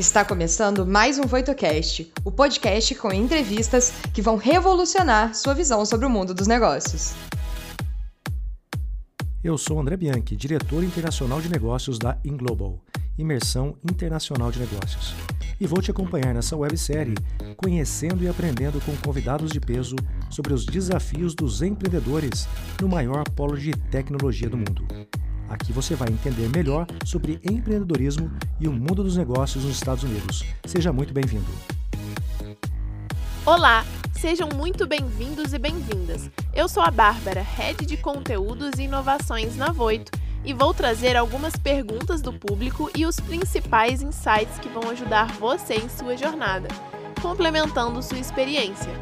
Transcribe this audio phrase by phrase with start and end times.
[0.00, 6.06] Está começando mais um VoitoCast, o podcast com entrevistas que vão revolucionar sua visão sobre
[6.06, 7.12] o mundo dos negócios.
[9.44, 12.82] Eu sou André Bianchi, diretor internacional de negócios da Inglobal,
[13.18, 15.14] Imersão Internacional de Negócios.
[15.60, 17.16] E vou te acompanhar nessa websérie,
[17.58, 19.96] conhecendo e aprendendo com convidados de peso
[20.30, 22.48] sobre os desafios dos empreendedores
[22.80, 24.82] no maior polo de tecnologia do mundo.
[25.50, 28.30] Aqui você vai entender melhor sobre empreendedorismo
[28.60, 30.44] e o mundo dos negócios nos Estados Unidos.
[30.64, 31.50] Seja muito bem-vindo.
[33.44, 36.30] Olá, sejam muito bem-vindos e bem-vindas.
[36.54, 40.12] Eu sou a Bárbara, Head de Conteúdos e Inovações na Voito,
[40.44, 45.74] e vou trazer algumas perguntas do público e os principais insights que vão ajudar você
[45.74, 46.68] em sua jornada,
[47.20, 48.92] complementando sua experiência.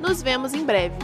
[0.00, 0.94] Nos vemos em breve.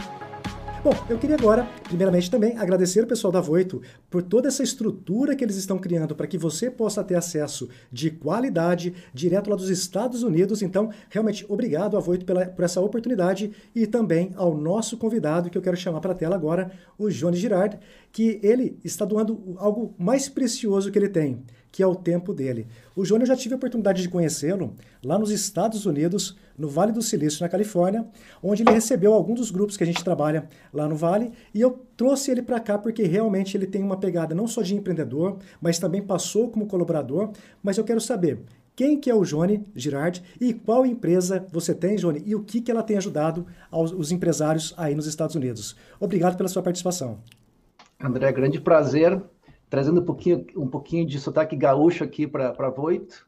[0.83, 5.33] Bom, eu queria agora, primeiramente também, agradecer o pessoal da Voito por toda essa estrutura
[5.33, 9.69] que eles estão criando para que você possa ter acesso de qualidade direto lá dos
[9.69, 10.61] Estados Unidos.
[10.61, 15.57] Então, realmente, obrigado a Voito pela, por essa oportunidade e também ao nosso convidado, que
[15.57, 17.79] eu quero chamar para a tela agora, o Johnny Girard,
[18.13, 22.67] que ele está doando algo mais precioso que ele tem, que é o tempo dele.
[22.95, 26.91] O Johnny, eu já tive a oportunidade de conhecê-lo lá nos Estados Unidos, no Vale
[26.91, 28.05] do Silício, na Califórnia,
[28.43, 31.71] onde ele recebeu alguns dos grupos que a gente trabalha lá no Vale, e eu
[31.97, 35.79] trouxe ele para cá porque realmente ele tem uma pegada não só de empreendedor, mas
[35.79, 37.31] também passou como colaborador.
[37.63, 38.43] Mas eu quero saber
[38.75, 42.61] quem que é o Johnny Girard e qual empresa você tem, Johnny, e o que,
[42.61, 45.75] que ela tem ajudado aos os empresários aí nos Estados Unidos.
[45.99, 47.17] Obrigado pela sua participação.
[48.03, 49.21] André, grande prazer,
[49.69, 53.25] trazendo um pouquinho, um pouquinho de sotaque gaúcho aqui para Voito.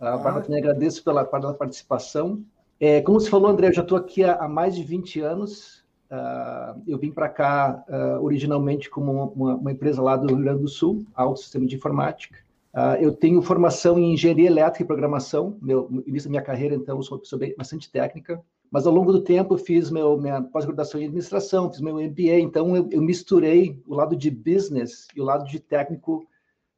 [0.00, 0.40] Ah, ah.
[0.40, 2.42] também agradeço pela, pela participação.
[2.80, 5.84] É, como você falou, André, eu já estou aqui há, há, mais de 20 anos.
[6.10, 10.62] Uh, eu vim para cá uh, originalmente como uma, uma, empresa lá do Rio Grande
[10.62, 12.38] do Sul, Alto Sistema de Informática.
[12.72, 15.58] Uh, eu tenho formação em engenharia elétrica e programação.
[15.60, 18.40] Meu início da minha carreira, então, sou uma pessoa bem, bastante técnica.
[18.70, 22.40] Mas ao longo do tempo eu fiz meu, minha pós-graduação em administração, fiz meu MBA.
[22.40, 26.26] Então eu, eu misturei o lado de business e o lado de técnico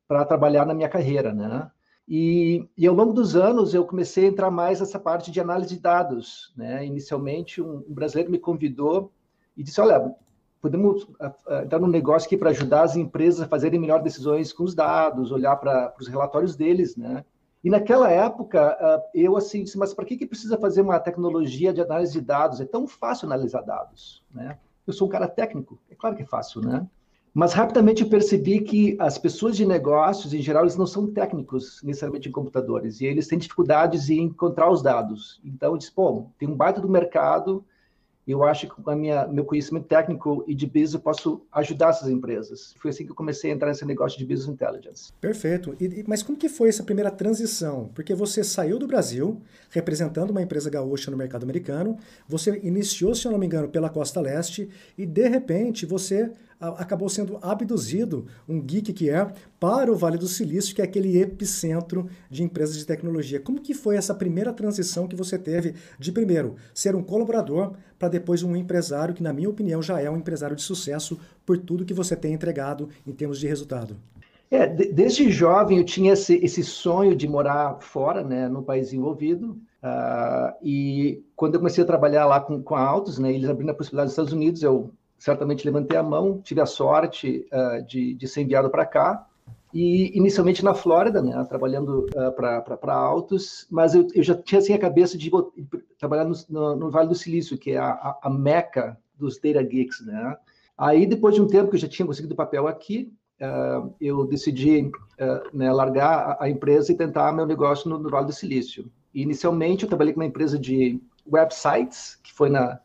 [0.06, 1.71] para trabalhar na minha carreira, né?
[2.12, 5.77] E, e, ao longo dos anos eu comecei a entrar mais nessa parte de análise
[5.77, 6.53] de dados.
[6.56, 6.84] Né?
[6.84, 9.12] Inicialmente, um, um brasileiro me convidou
[9.56, 10.12] e disse: Olha,
[10.61, 11.09] podemos uh,
[11.47, 14.75] uh, entrar num negócio aqui para ajudar as empresas a fazerem melhores decisões com os
[14.75, 16.97] dados, olhar para os relatórios deles.
[16.97, 17.25] Né?
[17.62, 21.72] E naquela época, uh, eu assim disse: Mas para que, que precisa fazer uma tecnologia
[21.72, 22.60] de análise de dados?
[22.60, 24.25] É tão fácil analisar dados.
[24.32, 24.59] Né?
[24.87, 26.87] Eu sou um cara técnico, é claro que é fácil, né?
[27.32, 31.81] Mas rapidamente eu percebi que as pessoas de negócios, em geral, eles não são técnicos
[31.84, 35.41] necessariamente em computadores, e eles têm dificuldades em encontrar os dados.
[35.44, 37.65] Então, eu disse, pô, tem um baita do mercado,
[38.26, 41.91] eu acho que com a minha meu conhecimento técnico e de business eu posso ajudar
[41.91, 42.75] essas empresas.
[42.78, 45.12] Foi assim que eu comecei a entrar nesse negócio de business intelligence.
[45.20, 45.75] Perfeito.
[45.81, 47.91] E, mas como que foi essa primeira transição?
[47.94, 51.97] Porque você saiu do Brasil representando uma empresa gaúcha no mercado americano,
[52.28, 57.09] você iniciou, se eu não me engano, pela costa leste e de repente você acabou
[57.09, 59.26] sendo abduzido, um geek que é,
[59.59, 63.41] para o Vale do Silício, que é aquele epicentro de empresas de tecnologia.
[63.41, 68.09] Como que foi essa primeira transição que você teve de primeiro ser um colaborador para
[68.09, 71.84] depois um empresário que, na minha opinião, já é um empresário de sucesso por tudo
[71.84, 73.97] que você tem entregado em termos de resultado?
[74.50, 79.56] É, desde jovem eu tinha esse, esse sonho de morar fora, né, no país envolvido.
[79.82, 83.70] Uh, e quando eu comecei a trabalhar lá com, com a Autos, né, eles abrindo
[83.70, 88.14] a possibilidade dos Estados Unidos, eu certamente levantei a mão, tive a sorte uh, de,
[88.14, 89.26] de ser enviado para cá.
[89.72, 94.72] E inicialmente na Flórida, né, trabalhando uh, para Autos, mas eu, eu, já tinha assim
[94.72, 95.31] a cabeça de,
[95.97, 100.04] trabalhar no, no, no, Vale do Silício, que é a, a, meca dos data geeks,
[100.04, 100.36] né?
[100.76, 104.91] Aí depois de um tempo que eu já tinha conseguido papel aqui, uh, eu decidi
[104.91, 108.91] uh, né, largar a, a, empresa e tentar meu negócio no, no Vale do Silício.
[109.14, 111.00] E inicialmente eu trabalhei com uma empresa de
[111.31, 112.81] websites, que foi na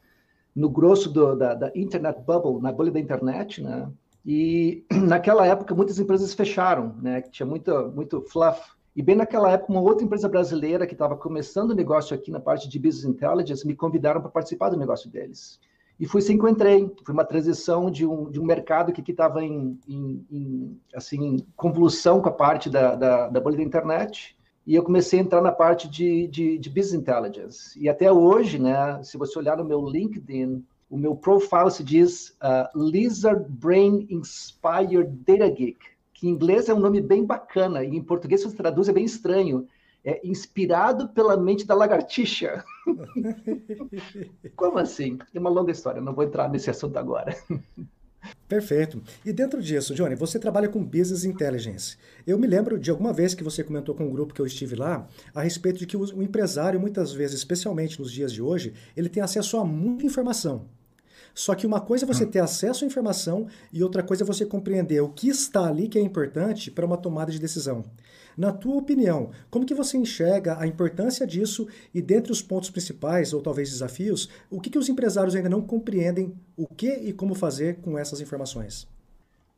[0.55, 3.91] no grosso do, da, da, internet bubble, na bolha da internet, né?
[4.25, 7.21] E naquela época muitas empresas fecharam, né?
[7.21, 8.61] Tinha muito, muito fluff.
[8.95, 12.39] E bem naquela época, uma outra empresa brasileira que estava começando o negócio aqui na
[12.39, 15.59] parte de business intelligence me convidaram para participar do negócio deles.
[15.99, 16.89] E foi assim que eu entrei.
[17.03, 22.21] Foi uma transição de um, de um mercado que estava em, em, em, assim, convulsão
[22.21, 24.34] com a parte da, da, da bolha da internet
[24.65, 27.79] e eu comecei a entrar na parte de, de, de, business intelligence.
[27.79, 32.29] E até hoje, né, se você olhar no meu LinkedIn, o meu profile se diz
[32.41, 35.77] uh, Lizard Brain Inspired Data Geek,
[36.13, 39.05] que em inglês é um nome bem bacana, e em português, se traduz, é bem
[39.05, 39.67] estranho.
[40.03, 42.63] É inspirado pela mente da lagartixa.
[44.55, 45.17] Como assim?
[45.33, 47.35] É uma longa história, não vou entrar nesse assunto agora.
[48.47, 49.01] Perfeito.
[49.25, 51.97] E dentro disso, Johnny, você trabalha com Business Intelligence.
[52.25, 54.75] Eu me lembro de alguma vez que você comentou com um grupo que eu estive
[54.75, 59.09] lá a respeito de que o empresário, muitas vezes, especialmente nos dias de hoje, ele
[59.09, 60.67] tem acesso a muita informação.
[61.35, 62.31] Só que uma coisa é você hum.
[62.31, 65.99] ter acesso à informação e outra coisa é você compreender o que está ali que
[65.99, 67.83] é importante para uma tomada de decisão.
[68.37, 73.33] Na tua opinião, como que você enxerga a importância disso e dentre os pontos principais
[73.33, 77.35] ou talvez desafios, o que, que os empresários ainda não compreendem o que e como
[77.35, 78.87] fazer com essas informações?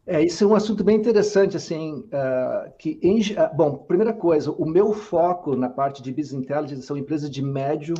[0.06, 4.51] É, isso é um assunto bem interessante, assim, uh, que, em, uh, bom, primeira coisa,
[4.51, 7.94] o meu foco na parte de Business Intelligence são empresas de médio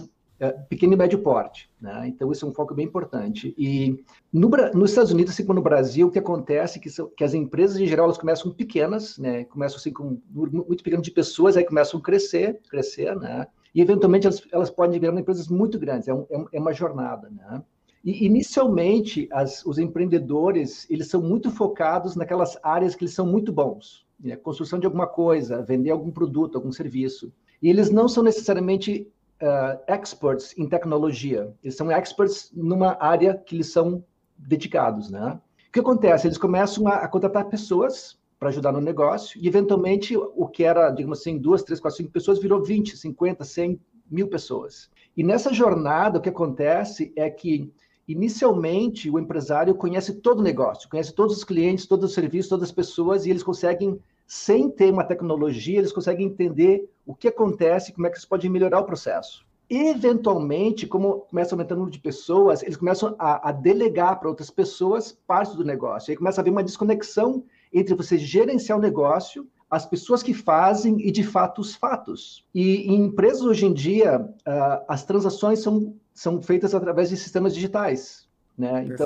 [0.70, 1.70] pequeno e médio porte.
[1.82, 2.08] Né?
[2.08, 3.54] Então, isso é um foco bem importante.
[3.58, 7.24] E no, nos Estados Unidos, assim como no Brasil, o que acontece é que, que
[7.24, 9.46] as empresas, em geral, elas começam pequenas, né?
[9.46, 13.48] começam assim com muito pequeno de pessoas, aí começam a crescer, crescer, né?
[13.74, 17.30] e eventualmente elas, elas podem virar empresas muito grandes, é, um, é, é uma jornada.
[17.30, 17.64] Né?
[18.04, 23.52] E, inicialmente, as, os empreendedores, eles são muito focados naquelas áreas que eles são muito
[23.52, 24.06] bons.
[24.20, 24.36] Né?
[24.36, 27.34] Construção de alguma coisa, vender algum produto, algum serviço.
[27.62, 29.08] E eles não são necessariamente
[29.42, 31.54] uh, experts em tecnologia.
[31.64, 34.04] Eles são experts numa área que eles são
[34.38, 35.40] dedicados, né?
[35.68, 36.28] O que acontece?
[36.28, 40.90] Eles começam a, a contratar pessoas para ajudar no negócio e, eventualmente, o que era,
[40.92, 43.80] digamos assim, duas, três, quatro, cinco pessoas virou 20, 50, 100,
[44.10, 44.90] mil pessoas.
[45.16, 47.72] E nessa jornada, o que acontece é que,
[48.08, 52.70] inicialmente, o empresário conhece todo o negócio, conhece todos os clientes, todos os serviços, todas
[52.70, 57.94] as pessoas, e eles conseguem sem ter uma tecnologia, eles conseguem entender o que acontece,
[57.94, 59.48] como é que eles podem melhorar o processo.
[59.70, 64.50] Eventualmente, como começa aumentando o número de pessoas, eles começam a, a delegar para outras
[64.50, 66.12] pessoas parte do negócio.
[66.12, 67.44] Aí começa a haver uma desconexão
[67.74, 72.46] entre você gerenciar o negócio, as pessoas que fazem e, de fato, os fatos.
[72.54, 77.54] E em empresas hoje em dia, uh, as transações são, são feitas através de sistemas
[77.54, 78.28] digitais.
[78.58, 78.86] Né?
[78.86, 79.06] Então,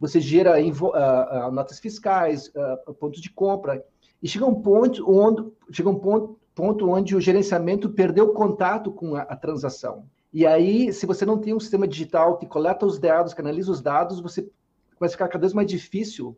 [0.00, 2.50] você gera uh, uh, notas fiscais,
[2.98, 3.84] pontos de compra.
[4.22, 9.14] E chega um ponto onde, chega um ponto, ponto onde o gerenciamento perdeu contato com
[9.14, 10.04] a, a transação.
[10.32, 13.70] E aí, se você não tem um sistema digital que coleta os dados, que analisa
[13.70, 14.48] os dados, você
[14.98, 16.36] vai ficar cada vez mais difícil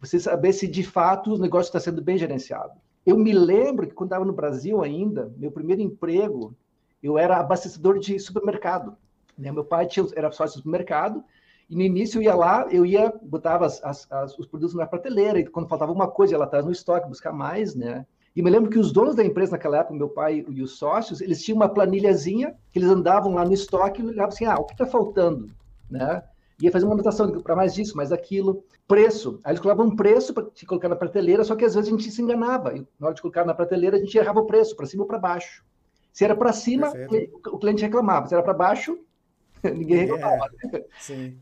[0.00, 2.72] você saber se de fato o negócio está sendo bem gerenciado.
[3.06, 6.54] Eu me lembro que quando estava no Brasil ainda, meu primeiro emprego,
[7.02, 8.96] eu era abastecedor de supermercado.
[9.38, 9.50] Né?
[9.50, 11.22] Meu pai tinha, era sócio de supermercado
[11.68, 14.86] e no início eu ia lá, eu ia, botava as, as, as, os produtos na
[14.86, 18.06] prateleira, e quando faltava uma coisa, ela atrás no estoque, buscar mais, né?
[18.34, 21.20] E me lembro que os donos da empresa naquela época, meu pai e os sócios,
[21.20, 24.64] eles tinham uma planilhazinha que eles andavam lá no estoque e olhavam assim, ah, o
[24.64, 25.48] que está faltando,
[25.90, 26.22] né?
[26.60, 28.64] Ia fazer uma anotação para mais disso, mais aquilo.
[28.86, 29.40] Preço.
[29.42, 31.90] Aí eles colocavam um preço para te colocar na prateleira, só que às vezes a
[31.90, 32.74] gente se enganava.
[32.76, 35.06] E na hora de colocar na prateleira, a gente errava o preço, para cima ou
[35.06, 35.64] para baixo.
[36.12, 37.40] Se era para cima, Perfeito.
[37.48, 38.28] o cliente reclamava.
[38.28, 38.98] Se era para baixo,
[39.74, 40.50] Ninguém reclamava.
[40.72, 40.84] É,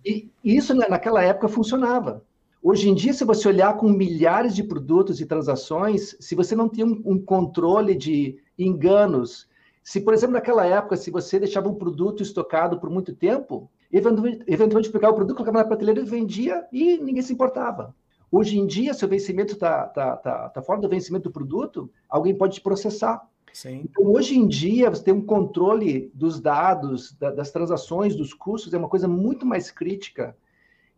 [0.04, 2.24] e isso naquela época funcionava.
[2.62, 6.68] Hoje em dia, se você olhar com milhares de produtos e transações, se você não
[6.68, 9.48] tem um, um controle de enganos,
[9.82, 14.44] se, por exemplo, naquela época, se você deixava um produto estocado por muito tempo, eventualmente,
[14.46, 17.94] eventualmente pegava o produto, colocava na prateleira e vendia e ninguém se importava.
[18.30, 21.90] Hoje em dia, se o vencimento está tá, tá, tá fora do vencimento do produto,
[22.08, 23.26] alguém pode te processar.
[23.52, 23.82] Sim.
[23.84, 28.72] Então, hoje em dia, você tem um controle dos dados, da, das transações, dos custos,
[28.72, 30.36] é uma coisa muito mais crítica.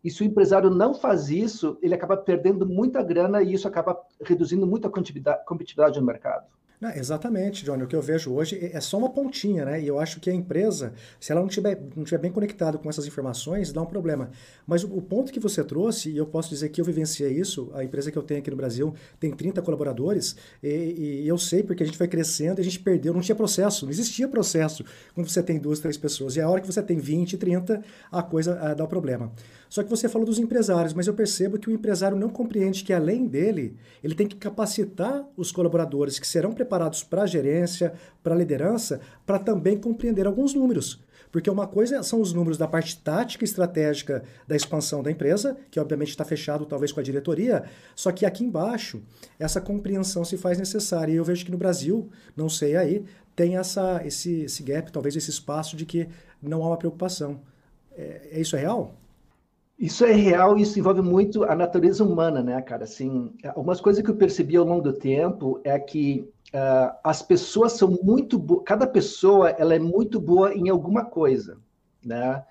[0.03, 3.97] E se o empresário não faz isso, ele acaba perdendo muita grana e isso acaba
[4.21, 6.45] reduzindo muito a competitividade no mercado.
[6.83, 7.83] Não, exatamente, Johnny.
[7.83, 9.81] O que eu vejo hoje é, é só uma pontinha, né?
[9.81, 12.89] E eu acho que a empresa, se ela não estiver não tiver bem conectada com
[12.89, 14.29] essas informações, dá um problema.
[14.67, 17.71] Mas o, o, ponto que você trouxe, e eu posso dizer que eu vivenciei isso,
[17.73, 21.63] a empresa que eu tenho aqui no Brasil tem 30 colaboradores, e, e eu sei
[21.63, 24.83] porque a gente foi crescendo e a gente perdeu, não tinha processo, não existia processo
[25.15, 26.35] quando você tem duas, três pessoas.
[26.35, 29.31] E a hora que você tem 20, 30, a coisa a, dá um problema.
[29.69, 32.91] Só que você falou dos empresários, mas eu percebo que o empresário não compreende que,
[32.91, 36.72] além dele, ele tem que capacitar os colaboradores que serão preparados
[37.09, 41.01] para a gerência, para liderança, para também compreender alguns números.
[41.33, 45.57] Porque uma coisa são os números da parte tática e estratégica da expansão da empresa,
[45.71, 47.63] que obviamente está fechado talvez com a diretoria,
[47.95, 49.01] só que aqui embaixo
[49.39, 51.11] essa compreensão se faz necessária.
[51.11, 53.03] E eu vejo que no Brasil, não sei aí,
[53.35, 56.07] tem essa, esse, esse gap, talvez esse espaço de que
[56.39, 57.41] não há uma preocupação.
[57.97, 58.93] É, é isso é real?
[59.77, 62.83] Isso é real isso envolve muito a natureza humana, né, cara?
[62.83, 67.73] Assim, algumas coisas que eu percebi ao longo do tempo é que uh, as pessoas
[67.73, 71.57] são muito boas, cada pessoa ela é muito boa em alguma coisa,
[72.03, 72.43] né?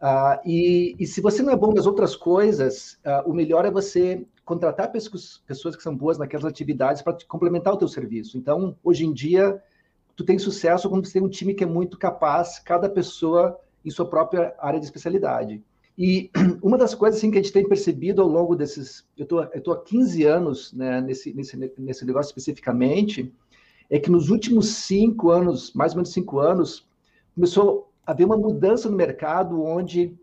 [0.00, 3.70] Uh, e, e, se você não é bom nas outras coisas, uh, o melhor é
[3.70, 8.38] você contratar pessoas, pessoas que são boas naquelas atividades para complementar o teu serviço.
[8.38, 9.62] Então, hoje em dia,
[10.16, 13.90] tu tem sucesso quando você tem um time que é muito capaz, cada pessoa em
[13.90, 15.62] sua própria área de especialidade.
[16.02, 16.30] E
[16.64, 19.06] uma das coisas assim, que a gente tem percebido ao longo desses.
[19.18, 23.30] Eu tô, estou há 15 anos né, nesse, nesse, nesse negócio especificamente,
[23.90, 26.88] é que nos últimos cinco anos, mais ou menos cinco anos,
[27.34, 30.16] começou a haver uma mudança no mercado onde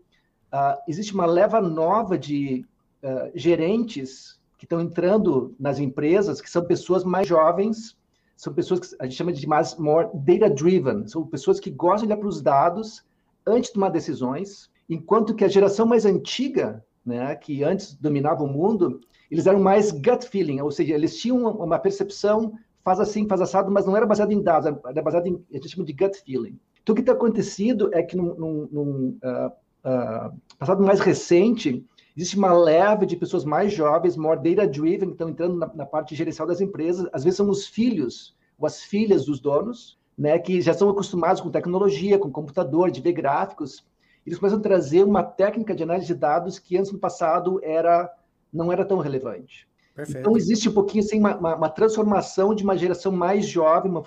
[0.52, 2.66] uh, existe uma leva nova de
[3.04, 7.96] uh, gerentes que estão entrando nas empresas, que são pessoas mais jovens,
[8.36, 12.12] são pessoas que a gente chama de mais more data-driven, são pessoas que gostam de
[12.12, 13.04] olhar para os dados
[13.46, 18.48] antes de tomar decisões, enquanto que a geração mais antiga, né, que antes dominava o
[18.48, 22.54] mundo, eles eram mais gut feeling, ou seja, eles tinham uma percepção
[22.88, 25.68] faz assim, faz assado, mas não era baseado em dados, era baseado em, a gente
[25.68, 26.58] chama de gut feeling.
[26.82, 31.84] Então, o que está acontecido é que, num, num, num uh, uh, passado mais recente,
[32.16, 36.14] existe uma leve de pessoas mais jovens, more data-driven, que estão entrando na, na, parte
[36.14, 37.06] gerencial das empresas.
[37.12, 41.42] Às vezes são os filhos ou as filhas dos donos, né, que já são acostumados
[41.42, 43.84] com tecnologia, com computador, de ver gráficos.
[44.28, 48.12] Eles começam a trazer uma técnica de análise de dados que antes no passado era
[48.52, 49.68] não era tão relevante.
[49.94, 50.20] Perfeito.
[50.20, 54.02] Então, existe um pouquinho assim, uma, uma, uma, transformação de uma geração mais jovem, uma,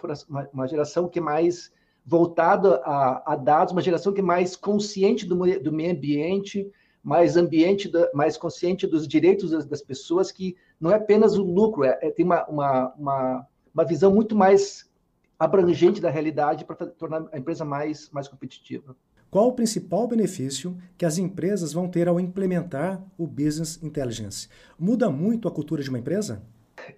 [0.54, 1.72] uma geração que é mais
[2.06, 6.72] voltada a, a, dados, uma geração que é mais consciente do, do meio ambiente,
[7.04, 11.44] mais ambiente, da, mais consciente dos direitos das, das, pessoas, que não é apenas o
[11.44, 14.90] lucro, é, é tem uma, uma, uma, uma visão muito mais
[15.38, 18.96] abrangente da realidade para tornar a empresa mais, mais competitiva.
[19.32, 24.50] Qual o principal benefício que as empresas vão ter ao implementar o Business Intelligence?
[24.78, 26.44] Muda muito a cultura de uma empresa?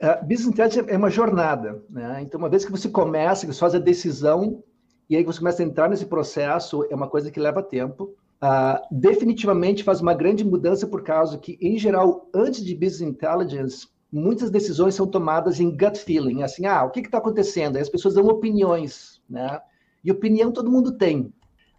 [0.01, 1.83] Uh, business Intelligence é uma jornada.
[1.87, 2.23] Né?
[2.23, 4.63] Então, uma vez que você começa, que você faz a decisão,
[5.07, 8.15] e aí você começa a entrar nesse processo, é uma coisa que leva tempo.
[8.41, 13.87] Uh, definitivamente faz uma grande mudança por causa que, em geral, antes de Business Intelligence,
[14.11, 16.41] muitas decisões são tomadas em gut feeling.
[16.41, 17.75] Assim, ah, o que está acontecendo?
[17.75, 19.61] Aí as pessoas dão opiniões, né?
[20.03, 21.31] E opinião todo mundo tem.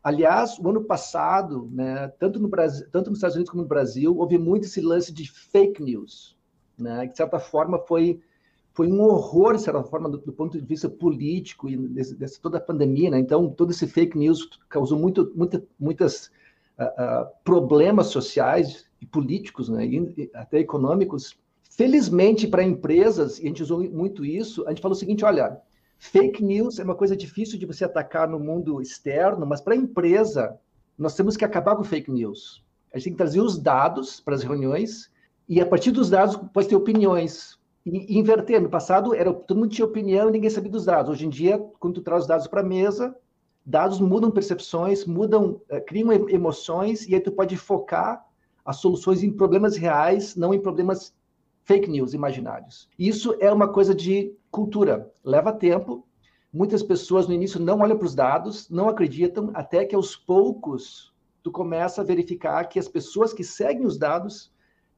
[0.05, 4.15] Aliás, o ano passado, né, tanto, no Brasil, tanto nos Estados Unidos como no Brasil,
[4.15, 6.37] houve muito esse lance de fake news,
[6.79, 8.21] né, que de certa forma foi,
[8.75, 12.59] foi um horror, de certa forma, do, do ponto de vista político e desse, toda
[12.59, 13.11] a pandemia.
[13.11, 13.19] Né?
[13.19, 16.27] Então, todo esse fake news causou muito, muita, muitas
[16.79, 21.35] uh, uh, problemas sociais e políticos, né, e até econômicos.
[21.71, 25.63] Felizmente, para empresas, e a gente usou muito isso, a gente falou o seguinte: olha,
[25.99, 29.77] Fake news é uma coisa difícil de você atacar no mundo externo, mas para a
[29.77, 30.59] empresa,
[30.99, 32.65] nós temos que acabar com fake news.
[32.93, 35.11] A gente tem que trazer os dados para as reuniões
[35.49, 37.59] e a partir dos dados pode ter opiniões.
[37.85, 38.61] E, inverter.
[38.61, 41.11] No passado, era, todo mundo tinha opinião e ninguém sabia dos dados.
[41.11, 43.15] Hoje em dia, quando tu traz os dados para a mesa,
[43.65, 48.25] dados mudam percepções, mudam, uh, criam emoções e aí tu pode focar
[48.65, 51.15] as soluções em problemas reais, não em problemas
[51.65, 52.89] fake news imaginários.
[52.99, 56.07] Isso é uma coisa de cultura, leva tempo.
[56.53, 61.13] Muitas pessoas no início não olham para os dados, não acreditam, até que aos poucos
[61.43, 64.53] tu começa a verificar que as pessoas que seguem os dados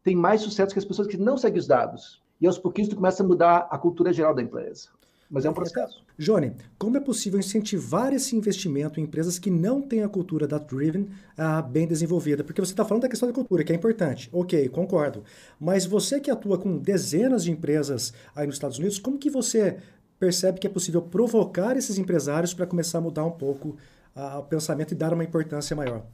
[0.05, 2.23] têm mais sucesso que as pessoas que não seguem os dados.
[2.39, 4.91] E aos pouquinhos tu começa a mudar a cultura geral da empresa
[5.31, 6.03] mas é um processo.
[6.19, 11.03] Johnny, como é possível incentivar esse investimento em empresas que não têm a cultura data-driven
[11.39, 12.45] uh, bem desenvolvida?
[12.45, 14.29] Porque você está falando da questão da cultura, que é importante.
[14.33, 15.25] Ok, concordo.
[15.59, 19.79] Mas você que atua com dezenas de empresas aí nos Estados Unidos, como que você
[20.19, 23.77] percebe que é possível provocar esses empresários para começar a mudar um pouco
[24.17, 26.05] uh, o pensamento e dar uma importância maior?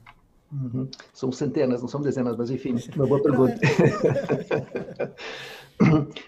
[0.52, 0.88] Uhum.
[1.14, 3.59] São centenas, não são dezenas, mas enfim, uma boa pergunta.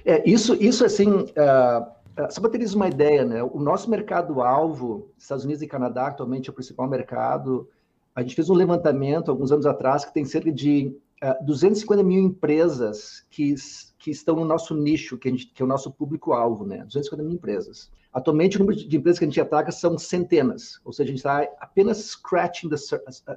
[0.05, 1.95] é, isso, isso assim, uh, ah,
[2.30, 3.42] só para teres uma ideia, né?
[3.42, 7.68] O nosso mercado-alvo, Estados Unidos e Canadá, atualmente é o principal mercado.
[8.14, 12.02] A gente fez um levantamento alguns anos atrás que tem cerca de uh, ah, 250
[12.04, 13.54] mil empresas que,
[13.99, 16.85] que estão no nosso nicho, que, gente, que é o nosso público-alvo, né?
[16.85, 17.90] 250 mil empresas.
[18.12, 21.18] Atualmente, o número de empresas que a gente ataca são centenas, ou seja, a gente
[21.18, 22.76] está apenas scratching, the,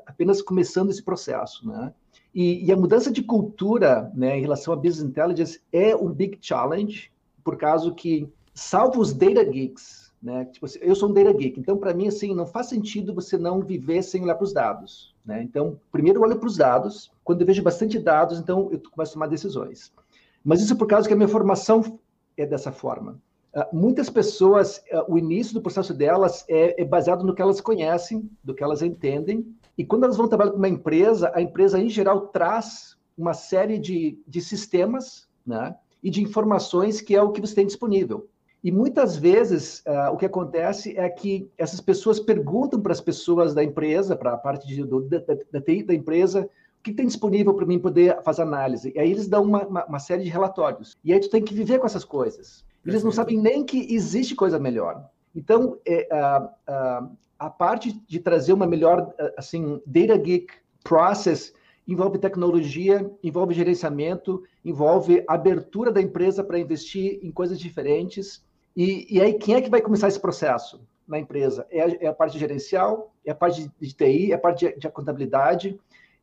[0.06, 1.92] apenas começando esse processo, né?
[2.34, 6.38] E, e, a mudança de cultura, né, em relação a business intelligence é um big
[6.40, 7.12] challenge,
[7.44, 10.46] por causa que salvo os data geeks, né?
[10.46, 13.38] Tipo assim, eu sou um data geek, então para mim assim não faz sentido você
[13.38, 15.44] não viver sem olhar para os dados, né?
[15.44, 19.12] Então primeiro eu olho para os dados, quando eu vejo bastante dados, então eu começo
[19.12, 19.94] a tomar decisões.
[20.44, 22.00] Mas isso é por causa que a minha formação
[22.36, 23.22] é dessa forma.
[23.54, 27.62] Uh, muitas pessoas, uh, o início do processo delas é, é, baseado no que elas
[27.62, 31.80] conhecem, do que elas entendem, e quando elas vão trabalhar com uma empresa, a empresa
[31.80, 35.76] em geral traz uma série de, de sistemas, né?
[36.04, 38.28] E de informaçõões que é o que você tem disponível.
[38.68, 43.54] E muitas vezes uh, o que acontece é que essas pessoas perguntam para as pessoas
[43.54, 45.20] da empresa, para a parte de, do, da,
[45.50, 48.92] da, TI da empresa, o que tem disponível para mim poder fazer análise.
[48.94, 50.98] E aí eles dão uma, uma, uma, série de relatórios.
[51.02, 52.66] E aí tu tem que viver com essas coisas.
[52.86, 55.02] Eles não sabem nem que existe coisa melhor.
[55.34, 57.10] Então, é, uh, uh,
[57.40, 61.54] a parte de trazer uma melhor, assim, data geek process
[61.88, 68.46] envolve tecnologia, envolve gerenciamento, envolve abertura da empresa para investir em coisas diferentes.
[68.78, 71.66] E, e, aí, quem é que vai começar esse processo na empresa?
[71.72, 74.78] É a, é a parte gerencial, é a parte de, TI, é a parte de,
[74.78, 75.80] de contabilidade.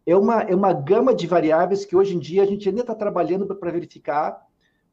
[0.06, 2.94] É uma, é uma gama de variáveis que hoje em dia a gente ainda está
[2.94, 4.40] trabalhando para verificar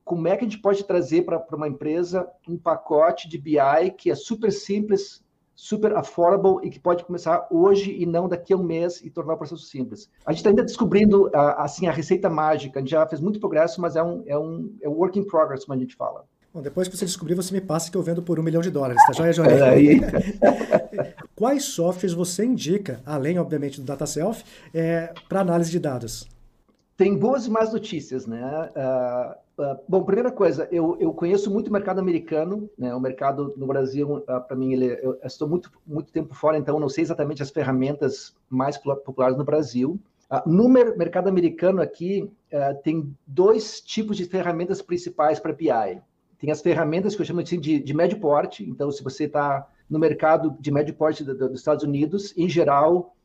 [0.03, 4.09] como é que a gente pode trazer para uma empresa um pacote de BI que
[4.09, 8.63] é super simples, super affordable e que pode começar hoje e não daqui a um
[8.63, 10.09] mês e tornar o processo simples.
[10.25, 12.79] A gente está ainda descobrindo assim a receita mágica.
[12.79, 15.23] A gente já fez muito progresso, mas é um é um é um work in
[15.23, 16.25] progress, como a gente fala.
[16.53, 18.69] Bom, depois que você descobrir, você me passa que eu vendo por um milhão de
[18.69, 20.01] dólares, tá joia, Johnny?
[20.41, 24.43] É, Quais softwares você indica, além, obviamente, do DataSelf,
[24.73, 26.27] é, para análise de dados?
[26.97, 28.69] Tem boas e más notícias, né?
[28.75, 32.95] Uh, Uh, bom, primeira coisa, eu, eu conheço muito o mercado americano, né?
[32.95, 36.79] O mercado no Brasil, uh, para mim, ele, eu estou muito, muito tempo fora, então
[36.79, 39.99] não sei exatamente as ferramentas mais populares no Brasil.
[40.45, 42.31] No mer mercado americano aqui,
[42.85, 46.01] tem dois tipos de ferramentas principais para BI.
[46.41, 49.65] Tem as ferramentas que eu chamo assim, de, de médio porte, então se você está
[49.87, 53.15] no mercado de médio porte do, do, dos Estados Unidos, em geral,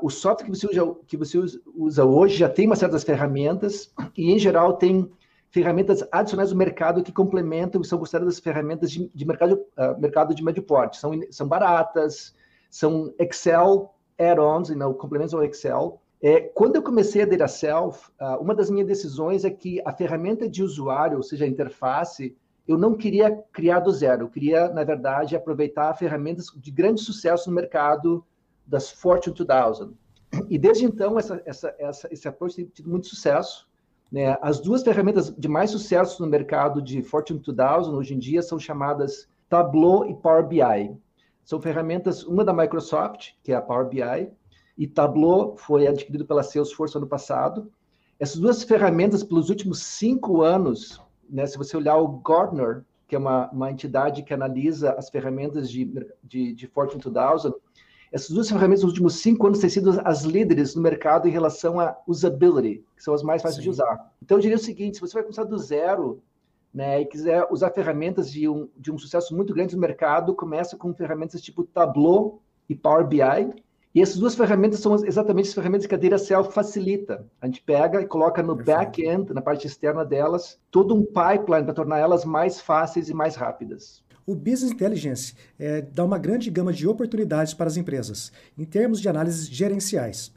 [0.00, 1.38] o software que você, usa, que você
[1.76, 5.10] usa hoje já tem uma certas ferramentas e, em geral, tem
[5.50, 10.34] ferramentas adicionais do mercado que complementam e são consideradas ferramentas de, de mercado, uh, mercado
[10.34, 10.98] de médio porte.
[10.98, 12.34] São, são baratas,
[12.70, 16.00] são Excel add-ons, né, complementos ao Excel.
[16.22, 19.92] É, quando eu comecei a Data Self, uh, uma das minhas decisões é que a
[19.92, 24.24] ferramenta de usuário, ou seja, a interface, eu não queria criar do zero.
[24.24, 28.24] Eu queria, na verdade, aproveitar ferramentas de grande sucesso no mercado
[28.66, 29.94] das Fortune 2000.
[30.48, 33.68] E desde então, essa, essa, essa, esse approach tem tido muito sucesso.
[34.10, 34.36] Né?
[34.40, 38.58] As duas ferramentas de mais sucesso no mercado de Fortune 2000 hoje em dia são
[38.58, 40.96] chamadas Tableau e Power BI.
[41.44, 44.30] São ferramentas, uma da Microsoft, que é a Power BI,
[44.76, 47.70] e Tableau foi adquirido pela Salesforce ano passado.
[48.18, 53.18] Essas duas ferramentas, pelos últimos cinco anos, né, se você olhar o Gartner, que é
[53.18, 55.84] uma, uma entidade que analisa as ferramentas de,
[56.22, 57.60] de, de Fortune 2000,
[58.14, 61.80] essas duas ferramentas nos últimos cinco anos têm sido as líderes no mercado em relação
[61.80, 63.62] à usability, que são as mais fáceis Sim.
[63.64, 64.12] de usar.
[64.22, 66.22] Então, eu diria o seguinte: se você vai começar do zero
[66.72, 70.76] né, e quiser usar ferramentas de um, de um sucesso muito grande no mercado, começa
[70.76, 73.18] com ferramentas tipo Tableau e Power BI.
[73.94, 77.24] E essas duas ferramentas são exatamente as ferramentas que a Data Self facilita.
[77.40, 81.74] A gente pega e coloca no back-end, na parte externa delas, todo um pipeline para
[81.74, 84.02] tornar elas mais fáceis e mais rápidas.
[84.26, 89.00] O Business Intelligence é, dá uma grande gama de oportunidades para as empresas, em termos
[89.00, 90.32] de análises gerenciais.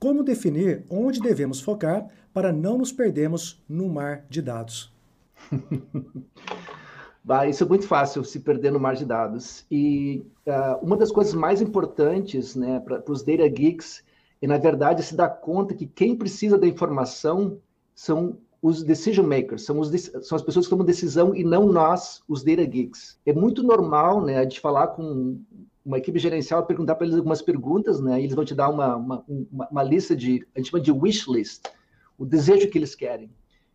[0.00, 4.92] Como definir onde devemos focar para não nos perdermos no mar de dados?
[7.26, 9.66] Bah, isso é muito fácil, se perder no mar de dados.
[9.68, 14.04] E uh, uma das coisas mais importantes né, para os data geeks
[14.40, 17.58] é, na verdade, se dar conta que quem precisa da informação
[17.96, 19.90] são os decision makers, são, os,
[20.22, 23.18] são as pessoas que tomam decisão e não nós, os data geeks.
[23.26, 25.40] É muito normal, né, a gente falar com
[25.84, 28.94] uma equipe gerencial, perguntar para eles algumas perguntas, né, e eles vão te dar uma,
[28.94, 31.64] uma, uma, uma, lista de, a gente chama de wish list,
[32.16, 33.28] o desejo que eles querem.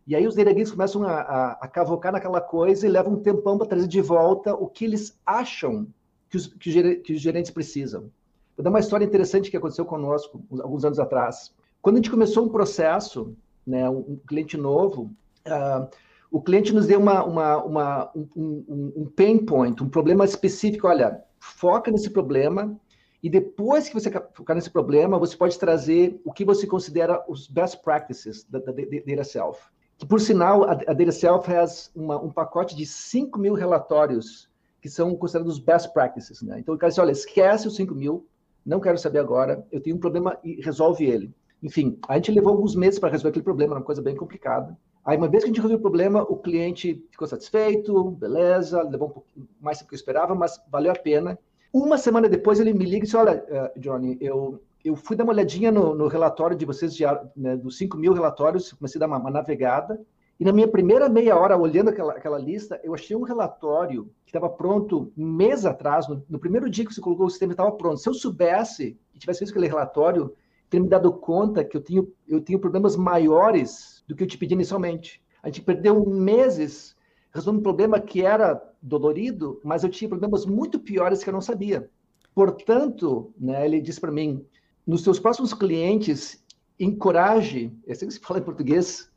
[0.06, 3.56] E aí os geeks começam a, a, a cavocar naquela coisa e levam um tempão
[3.56, 5.86] para trazer de volta o que eles acham
[6.28, 8.10] que os, que, que os gerentes precisam.
[8.56, 11.54] Vou dar uma história interessante que aconteceu conosco alguns anos atrás.
[11.80, 13.36] Quando a gente começou um processo
[13.66, 15.10] né, um, cliente novo,
[15.46, 15.88] uh,
[16.30, 20.88] o cliente nos deu uma, uma, uma um, um, um, pain point, um problema específico.
[20.88, 22.76] Olha, foca nesse problema
[23.22, 27.46] e depois que você focar nesse problema, você pode trazer o que você considera os
[27.46, 29.60] best practices da, da, da Data Self.
[30.08, 34.48] Por sinal, a, a Data Self faz uma, um pacote de 5 mil relatórios
[34.80, 36.42] que são considerados os best practices.
[36.42, 36.58] Né?
[36.58, 38.26] Então, o cara diz, olha, esquece os 5 mil,
[38.66, 41.32] não quero saber agora, eu tenho um problema e resolve ele.
[41.62, 44.76] Enfim, a gente levou alguns meses para resolver aquele problema, era uma coisa bem complicada.
[45.04, 49.08] Aí, uma vez que a gente resolveu o problema, o cliente ficou satisfeito, beleza, levou
[49.08, 51.38] um pouquinho mais do que eu esperava, mas valeu a pena.
[51.72, 55.24] Uma semana depois, ele me liga e disse: Olha, uh, Johnny, eu, eu fui dar
[55.24, 57.04] uma olhadinha no, no relatório de vocês, de,
[57.36, 60.00] né, dos 5 mil relatórios, comecei a dar uma, uma, navegada.
[60.40, 64.30] E na minha primeira meia hora, olhando aquela, aquela lista, eu achei um relatório que
[64.30, 67.70] estava pronto um mês atrás, no, no, primeiro dia que você colocou o sistema, estava
[67.72, 67.98] pronto.
[67.98, 70.34] Se eu soubesse e tivesse feito aquele relatório,
[70.68, 74.38] ter me dado conta que eu tenho, eu tenho problemas maiores do que eu te
[74.38, 75.22] pedi inicialmente.
[75.42, 76.96] A gente perdeu meses
[77.32, 81.40] resolvendo um problema que era dolorido, mas eu tinha problemas muito piores que eu não
[81.40, 81.88] sabia.
[82.34, 84.44] Portanto, né, ele disse para mim,
[84.86, 86.42] nos seus próximos clientes,
[86.78, 89.10] encoraje, é assim que se fala em português,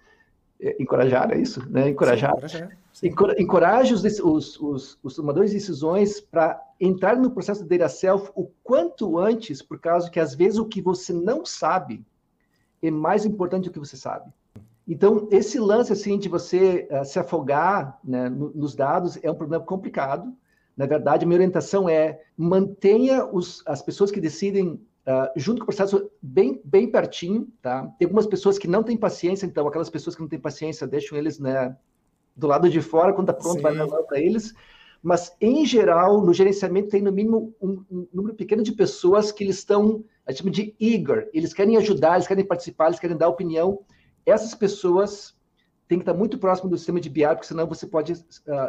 [0.60, 1.68] é, encorajar, é isso?
[1.70, 1.90] Né?
[1.90, 2.34] Encorajar.
[2.94, 3.42] Sim, encorajar.
[3.42, 8.32] Encoraje os, os, os, os tomadores de decisões para entrar no processo de data self
[8.36, 12.06] o quanto antes, por causa que às vezes o que você não sabe
[12.82, 14.32] é mais importante do que você sabe.
[14.88, 19.64] Então, esse lance assim de você uh, se afogar né, nos dados é um problema
[19.64, 20.32] complicado.
[20.78, 25.64] Na verdade, a minha orientação é mantenha os, as pessoas que decidem uh, junto com
[25.64, 27.48] o processo bem, bem pertinho.
[27.62, 27.84] Tá?
[27.98, 31.18] Tem algumas pessoas que não têm paciência, então aquelas pessoas que não têm paciência deixam
[31.18, 31.76] eles né,
[32.36, 33.64] do lado de fora, quando está pronto, Sim.
[33.64, 34.54] vai levar para eles.
[35.02, 39.44] Mas, em geral, no gerenciamento tem no mínimo um, um número pequeno de pessoas que
[39.44, 43.16] eles estão, a gente chama de eager, eles querem ajudar, eles querem participar, eles querem
[43.16, 43.86] dar opinião
[44.26, 45.36] essas pessoas
[45.88, 48.18] têm que estar muito próximo do sistema de BI, porque senão você pode uh,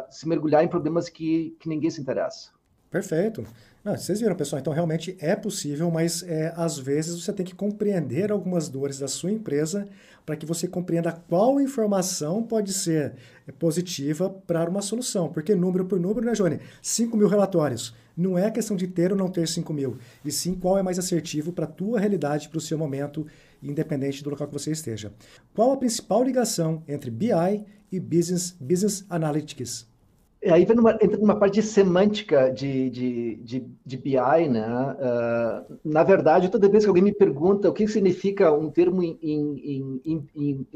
[0.09, 2.51] se mergulhar em problemas que, que ninguém se interessa.
[2.89, 3.45] Perfeito.
[3.83, 7.55] Não, vocês viram, pessoal, então realmente é possível, mas é, às vezes você tem que
[7.55, 9.87] compreender algumas dores da sua empresa
[10.25, 13.13] para que você compreenda qual informação pode ser
[13.57, 15.29] positiva para uma solução.
[15.29, 16.59] Porque número por número, né, Johnny?
[16.81, 17.95] 5 mil relatórios.
[18.15, 20.97] Não é questão de ter ou não ter 5 mil, e sim qual é mais
[20.97, 23.25] assertivo para a tua realidade, para o seu momento,
[23.61, 25.13] independente do local que você esteja.
[25.53, 29.87] Qual a principal ligação entre BI e Business, business Analytics?
[30.41, 34.95] É, aí numa, entra numa parte de semântica de, de, de, de BI, né?
[34.99, 39.15] Uh, na verdade, toda vez que alguém me pergunta o que significa um termo em,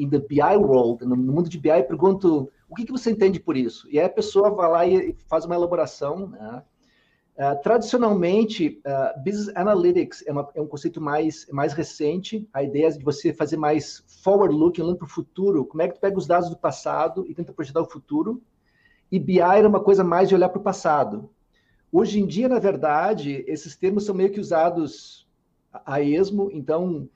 [0.10, 3.56] the BI world, no mundo de BI, eu pergunto o que, que você entende por
[3.56, 3.88] isso?
[3.92, 6.64] E aí a pessoa vai lá e faz uma elaboração, né?
[7.38, 12.48] Uh, tradicionalmente, uh, Business Analytics é, uma, é, um conceito mais, mais recente.
[12.54, 15.66] A ideia é de você fazer mais forward-looking, olhando para o futuro.
[15.66, 18.42] Como é que tu pega os dados do passado e tenta projetar o futuro?
[19.12, 21.30] E BI era uma coisa mais de olhar para o passado.
[21.92, 25.28] Hoje em dia, na verdade, esses termos são meio que usados
[25.86, 26.50] a esmo.
[26.54, 27.10] Então,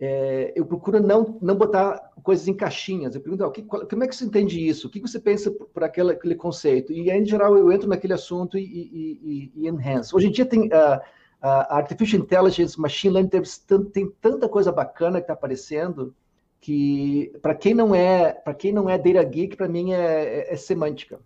[0.00, 3.14] é, eu procuro não, não botar coisas em caixinhas.
[3.14, 4.86] Eu pergunto, oh, que, como é que você entende isso?
[4.86, 6.92] O que você pensa por, por aquele, aquele conceito?
[6.92, 10.16] E aí, em geral, eu entro naquele assunto e, e, e, e enhance.
[10.16, 10.96] Hoje em dia tem uh,
[11.42, 13.42] uh, Artificial Intelligence, Machine Learning, tem,
[13.92, 16.14] tem tanta coisa bacana que está aparecendo
[16.66, 20.52] que, para quem não é para quem não é data geek, para mim é, é,
[20.52, 21.20] é semântica.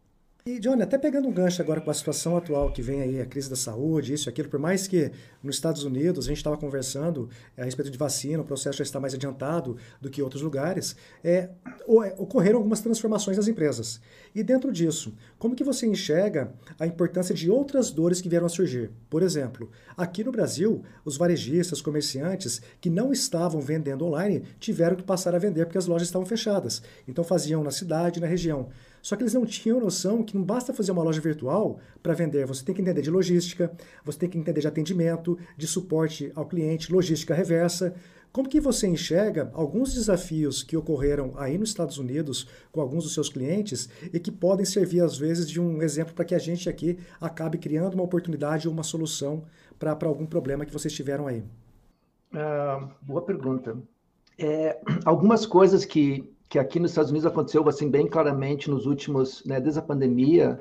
[0.44, 3.26] E, Johnny, até pegando um gancho agora com a situação atual que vem aí, a
[3.26, 6.56] crise da saúde, isso e aquilo, por mais que nos Estados Unidos a gente estava
[6.56, 10.96] conversando a respeito de vacina, o processo já está mais adiantado do que outros lugares,
[11.22, 14.00] é, é, ocorreram algumas transformações nas empresas.
[14.34, 18.50] E dentro disso, como que você enxerga a importância de outras dores que vieram a
[18.50, 18.90] surgir?
[19.10, 25.02] Por exemplo, aqui no Brasil, os varejistas, comerciantes que não estavam vendendo online tiveram que
[25.02, 26.82] passar a vender porque as lojas estavam fechadas.
[27.06, 28.70] Então faziam na cidade, na região.
[29.02, 32.46] Só que eles não tinham noção que não basta fazer uma loja virtual para vender,
[32.46, 33.72] você tem que entender de logística,
[34.04, 37.94] você tem que entender de atendimento, de suporte ao cliente, logística reversa.
[38.32, 43.12] Como que você enxerga alguns desafios que ocorreram aí nos Estados Unidos com alguns dos
[43.12, 46.68] seus clientes e que podem servir às vezes de um exemplo para que a gente
[46.68, 49.44] aqui acabe criando uma oportunidade ou uma solução
[49.78, 51.42] para algum problema que vocês tiveram aí?
[52.32, 53.76] Uh, boa pergunta.
[54.38, 59.42] É, algumas coisas que que aqui nos Estados Unidos aconteceu assim bem claramente nos últimos,
[59.46, 60.60] né, desde a pandemia,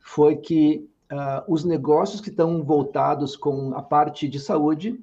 [0.00, 5.00] foi que uh, os negócios que estão voltados com a parte de saúde,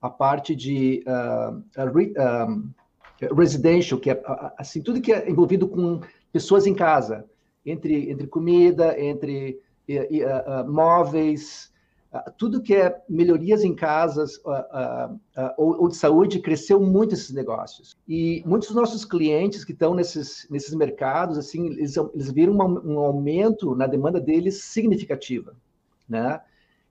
[0.00, 4.22] a parte de uh, re, um, residential, que é
[4.56, 6.00] assim tudo que é envolvido com
[6.32, 7.24] pessoas em casa,
[7.66, 11.73] entre entre comida, entre uh, móveis, ah,
[12.36, 17.30] tudo que é melhorias em casas uh, uh, ou, ou, de saúde cresceu muito esses
[17.30, 17.96] negócios.
[18.06, 22.66] E muitos dos nossos clientes que estão nesses nesses mercados assim eles, eles viram uma,
[22.66, 25.54] um aumento na demanda deles significativa
[26.08, 26.40] né?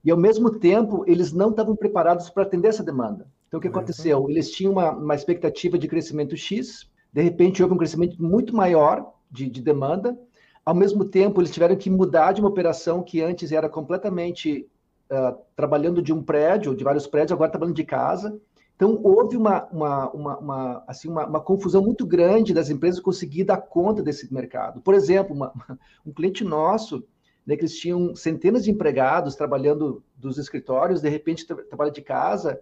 [0.04, 3.26] E ao mesmo tempo eles não estavam preparados para atender essa demanda.
[3.48, 4.28] Então o que aconteceu?
[4.28, 9.14] Eles tinham uma, uma expectativa de crescimento x de repente houve um crescimento muito maior
[9.30, 10.18] de, de demanda.
[10.66, 14.68] Ao mesmo tempo eles tiveram que mudar de uma operação que antes era completamente
[15.10, 18.40] uh, trabalhando de um prédio, de vários prédios, agora trabalhando de casa.
[18.76, 23.58] Então, houve uma, uma, uma, uma assim, uma, confusão muito grande das empresas conseguir dar
[23.58, 24.80] conta desse mercado.
[24.80, 25.36] Por exemplo,
[26.04, 27.04] um cliente nosso,
[27.46, 32.02] né, que eles tinham centenas de empregados trabalhando dos escritórios, de repente tra trabalha de
[32.02, 32.60] casa,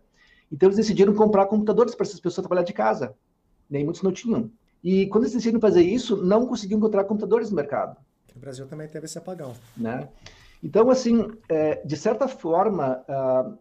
[0.50, 3.14] então eles decidiram comprar computadores para essas pessoas trabalhar de casa.
[3.70, 4.50] Nem muitos não tinham.
[4.84, 7.96] E quando eles decidiram fazer isso, não conseguiam encontrar computadores no mercado.
[8.34, 9.54] No Brasil também teve esse apagão.
[9.74, 10.08] Né?
[10.62, 13.58] Então, assim, é, de certa forma, uh,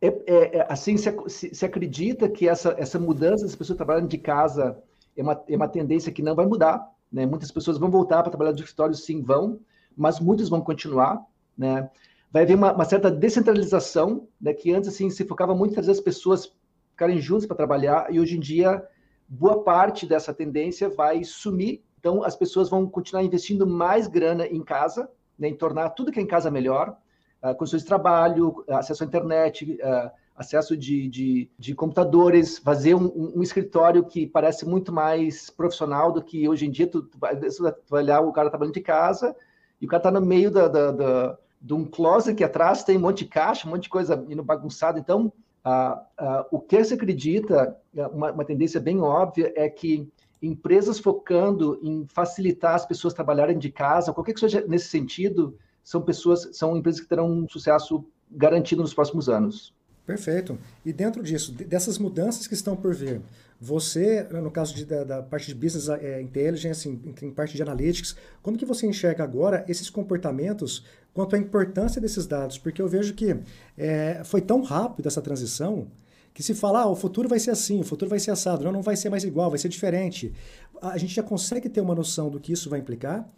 [0.00, 4.18] é, é, é, assim se, se, acredita que essa, essa mudança das pessoas trabalhando de
[4.18, 4.76] casa
[5.16, 6.84] é uma, é uma tendência que não vai mudar.
[7.12, 7.24] Né?
[7.24, 9.60] Muitas pessoas vão voltar para trabalhar de escritório, sim, vão,
[9.96, 11.24] mas muitos vão continuar.
[11.56, 11.88] Né?
[12.32, 14.52] Vai haver uma, uma certa descentralização, né?
[14.52, 16.52] que antes assim, se focava muito em fazer as pessoas
[16.90, 18.84] ficarem juntas para trabalhar, e hoje em dia,
[19.28, 21.82] boa parte dessa tendência vai sumir.
[22.00, 25.08] Então, as pessoas vão continuar investindo mais grana em casa,
[25.42, 26.96] né, em tornar tudo que é em casa melhor,
[27.42, 33.32] uh, condições de trabalho, acesso à internet, uh, acesso de, de, de computadores, fazer um,
[33.36, 36.86] um, escritório que parece muito mais profissional do que hoje em dia.
[36.86, 39.34] Tu, tu, vai, tu vai olhar o cara trabalhando de casa
[39.80, 42.96] e o cara está no meio da, da, da, de um closet que atrás tem
[42.96, 44.98] um monte de caixa, um monte de coisa indo bagunçado.
[44.98, 45.32] Então,
[45.64, 47.76] ah, ah, o que se acredita,
[48.12, 50.08] uma, uma tendência bem óbvia, é que
[50.42, 56.02] empresas focando em facilitar as pessoas trabalharem de casa, qualquer que seja nesse sentido, são
[56.02, 59.72] pessoas, são empresas que terão um sucesso garantido nos próximos anos.
[60.04, 60.58] Perfeito.
[60.84, 63.22] E dentro disso, dessas mudanças que estão por vir,
[63.60, 67.62] você, no caso de, da, da, parte de business é, intelligence, em, em, parte de
[67.62, 72.58] analytics, como que você enxerga agora esses comportamentos quanto à importância desses dados?
[72.58, 73.36] Porque eu vejo que
[73.78, 75.86] é, foi tão rápido essa transição
[76.34, 78.72] que se falar, ah, o futuro vai ser assim, o futuro vai ser assado, não,
[78.72, 80.32] não vai ser mais igual, vai ser diferente.
[80.80, 83.28] A gente já consegue ter uma noção do que isso vai implicar.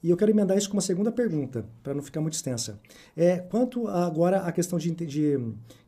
[0.00, 2.80] E eu quero emendar isso com uma segunda pergunta, para não ficar muito extensa.
[3.16, 5.40] É, quanto agora à questão de, de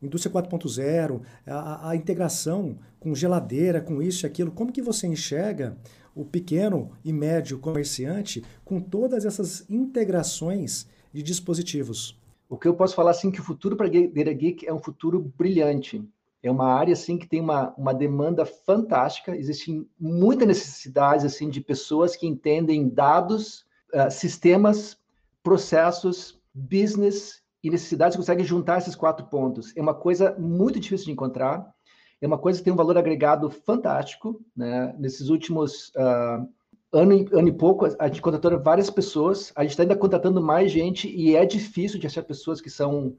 [0.03, 5.77] indústria 4.0, a, a, integração com geladeira, com isso e aquilo, como que você enxerga
[6.13, 12.19] o pequeno e médio comerciante com todas essas integrações de dispositivos?
[12.49, 15.33] O que eu posso falar assim que o futuro para a Geek é um futuro
[15.39, 16.05] brilhante.
[16.43, 19.37] É uma área assim que tem uma, uma demanda fantástica.
[19.37, 24.99] Existem muitas necessidades assim de pessoas que entendem dados, uh, sistemas,
[25.43, 29.77] processos, business e necessidades conseguem juntar esses quatro pontos.
[29.77, 31.75] É uma coisa muito difícil de encontrar.
[32.21, 34.41] É uma coisa que tem um valor agregado fantástico.
[34.57, 34.95] Né?
[34.99, 36.49] Nesses últimos uh,
[36.93, 39.53] ano, ano e pouco, a gente contratou várias pessoas.
[39.55, 43.15] A gente está ainda contratando mais gente e é difícil de achar pessoas que são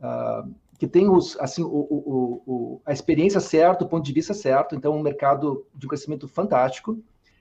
[0.00, 4.32] uh, que tem os, assim, o, o, o, a experiência certa, o ponto de vista
[4.32, 6.98] certo, então um mercado de crescimento fantástico.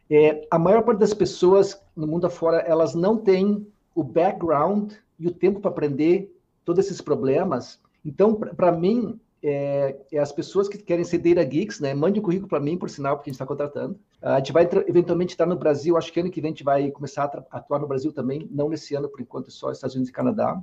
[0.10, 5.26] É, a maior parte das pessoas no mundo afora, elas não têm o background e
[5.26, 7.80] o tempo para aprender todos esses problemas.
[8.04, 11.94] Então, para mim, é, é, as pessoas que querem ser data geeks, né?
[11.94, 13.98] Mande um currículo para mim, por sinal, porque a gente está contratando.
[14.22, 16.92] A gente vai eventualmente estar no Brasil, acho que ano que vem a gente vai
[16.92, 20.14] começar a atuar no Brasil também, não nesse ano, por enquanto, só Estados Unidos e
[20.14, 20.62] Canadá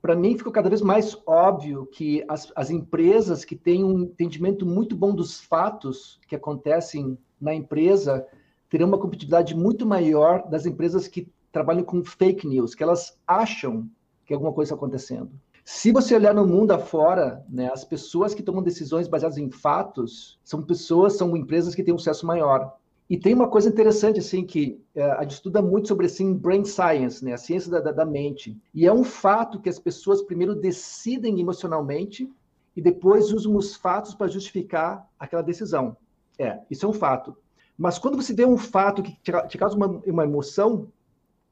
[0.00, 4.64] para mim ficou cada vez mais óbvio que as, as empresas que têm um entendimento
[4.66, 8.26] muito bom dos fatos que acontecem na empresa
[8.68, 13.88] terão uma competitividade muito maior das empresas que trabalham com fake news, que elas acham
[14.24, 15.30] que alguma coisa está acontecendo.
[15.64, 20.38] Se você olhar no mundo afora, né, as pessoas que tomam decisões baseadas em fatos
[20.44, 22.76] são pessoas, são empresas que têm um sucesso maior.
[23.08, 26.64] E tem uma coisa interessante, assim, que é, a gente estuda muito sobre, assim, brain
[26.64, 27.34] science, né?
[27.34, 28.60] A ciência da, da, da mente.
[28.74, 32.28] E é um fato que as pessoas primeiro decidem emocionalmente
[32.76, 35.96] e depois usam os fatos para justificar aquela decisão.
[36.38, 37.36] É, isso é um fato.
[37.78, 40.88] Mas quando você vê um fato que te, te causa uma, uma emoção,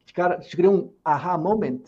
[0.05, 1.83] te, te cria um aha moment,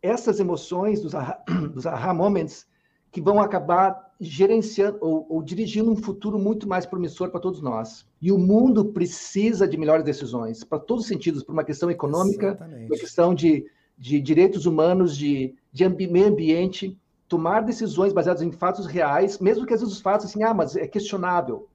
[0.00, 1.38] essas emoções dos aha,
[1.72, 2.66] dos aha moments
[3.10, 8.06] que vão acabar gerenciando ou, ou, dirigindo um futuro muito mais promissor para todos nós.
[8.20, 12.48] E o mundo precisa de melhores decisões, para todos os sentidos, por uma questão econômica,
[12.48, 12.86] Exatamente.
[12.86, 13.66] uma questão de,
[13.98, 16.96] de direitos humanos, de, de meio ambiente,
[17.28, 20.76] tomar decisões baseadas em fatos reais, mesmo que às vezes os fatos, assim, ah, mas
[20.76, 21.68] é questionável.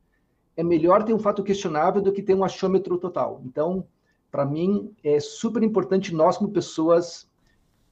[0.56, 3.42] É melhor ter um fato questionável do que ter um achômetro total.
[3.46, 3.86] Então,
[4.32, 7.28] para mim, é super importante nós, como pessoas,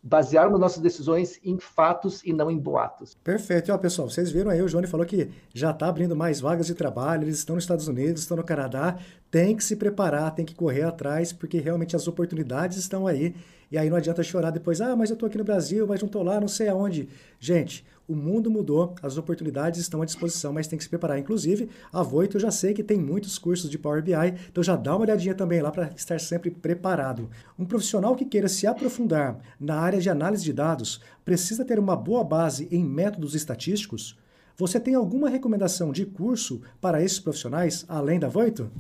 [0.08, 3.18] basearmos nossas decisões em fatos e não em boatos.
[3.24, 3.74] Perfeito.
[3.74, 6.76] Ó, pessoal, vocês viram aí, o Johnny falou que já está abrindo mais vagas de
[6.76, 9.00] trabalho, eles estão nos Estados Unidos, estão no Canadá,
[9.32, 13.36] tem que se preparar, tem que correr atrás, porque realmente as oportunidades estão aí.
[13.72, 16.06] E aí não adianta chorar depois, ah, mas eu estou aqui no Brasil, mas não
[16.06, 17.10] estou lá, não sei aonde.
[17.40, 21.18] Gente, o mundo mudou, as oportunidades estão à disposição, mas tem que se preparar.
[21.18, 24.14] Inclusive, a Voito eu já sei que tem muitos cursos de Power BI,
[24.50, 27.30] então já dá uma olhadinha também lá para estar sempre preparado.
[27.58, 31.96] Um profissional que queira se aprofundar na área de análise de dados precisa ter uma
[31.96, 34.18] boa base em métodos estatísticos?
[34.58, 38.72] Você tem alguma recomendação de curso para esses profissionais, além da Voito?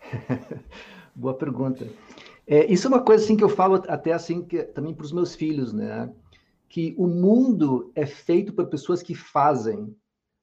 [1.14, 1.86] boa pergunta.
[2.46, 5.12] É, isso é uma coisa assim que eu falo até assim que, também para os
[5.12, 6.10] meus filhos, né?
[6.70, 9.94] Que o mundo é feito por pessoas que fazem.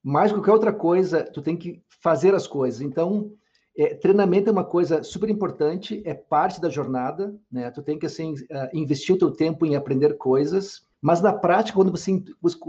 [0.04, 2.82] Mais do que qualquer outra coisa, tu tem que fazer as coisas.
[2.82, 3.32] Então,
[3.78, 7.72] é, treinamento é uma coisa super importante, é parte da jornada, né?
[7.72, 11.78] Tu tem que assim uh, investir o teu tempo em aprender coisas, mas na prática,
[11.78, 12.22] quando você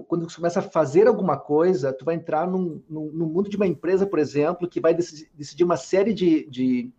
[0.07, 3.57] quando você começa a fazer alguma coisa, tu vai entrar num, num, no mundo de
[3.57, 6.92] uma empresa, por exemplo, que vai decidir uma série de, de,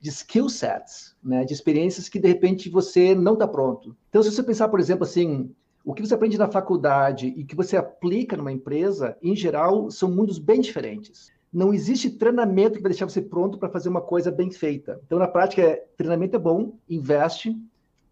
[0.00, 1.44] de skill sets, né?
[1.44, 3.94] De experiências que de repente você não está pronto.
[4.08, 5.54] Então, se você pensar, por exemplo, assim,
[5.86, 10.10] o que você aprende na faculdade e que você aplica numa empresa, em geral, são
[10.10, 11.30] mundos bem diferentes.
[11.52, 15.00] Não existe treinamento que vai deixar você pronto para fazer uma coisa bem feita.
[15.06, 17.56] Então, na prática, é, treinamento é bom, investe,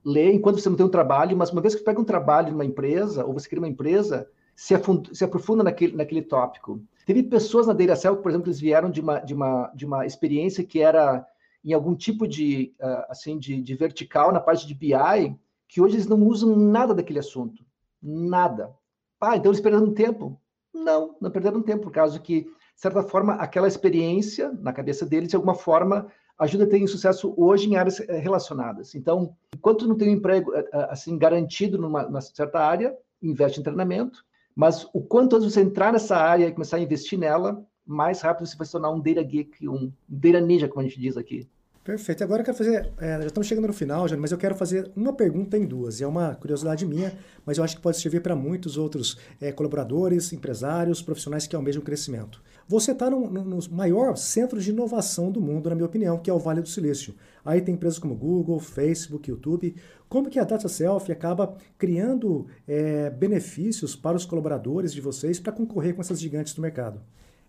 [0.05, 2.53] lê enquanto você não tem um trabalho, mas uma vez que você pega um trabalho
[2.53, 4.73] numa empresa, ou você cria uma empresa, se,
[5.13, 6.81] se aprofunda naquele, naquele tópico.
[7.05, 10.63] Teve pessoas na DataCell, por exemplo, eles vieram de uma, de uma, de uma experiência
[10.63, 11.27] que era
[11.65, 15.37] em algum tipo de, uh, assim, de, de vertical na parte de BI,
[15.75, 17.65] que hoje eles não usam nada daquele assunto.
[18.01, 18.73] Nada.
[19.21, 20.41] Ah, então eles perderam tempo.
[20.73, 25.31] Não, não perderam tempo, por causa que, de certa forma, aquela experiência na cabeça deles,
[25.31, 26.07] de alguma forma,
[26.39, 28.95] ajuda a ter sucesso hoje em áreas eh, relacionadas.
[28.95, 33.59] Então, enquanto não tem um emprego eh, eh, assim garantido numa, numa certa área, investe
[33.59, 37.67] em treinamento, mas o quanto antes você entrar nessa área e começar a investir nela,
[37.85, 41.01] mais rápido você vai se tornar um data geek, um data ninja, como a gente
[41.01, 41.49] diz aqui.
[41.85, 42.25] Perfeito.
[42.25, 42.91] Agora eu quero fazer.
[42.99, 46.01] É, já estamos chegando no final, Jânio, mas eu quero fazer uma pergunta em duas.
[46.01, 47.13] É uma curiosidade minha,
[47.45, 51.83] mas eu acho que pode servir para muitos outros é, colaboradores, empresários, profissionais que almejam
[51.83, 52.43] crescimento.
[52.67, 56.31] Você está no, no, no, maior centro de inovação do mundo, na minha opinião, que
[56.31, 57.15] é o Vale do Silício.
[57.45, 59.77] Aí tem empresas como Google, Facebook, YouTube.
[60.09, 65.53] Como que a Data Self acaba criando é, benefícios para os colaboradores de vocês para
[65.53, 67.03] concorrer com essas gigantes do mercado?